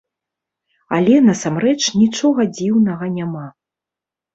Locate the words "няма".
3.23-3.49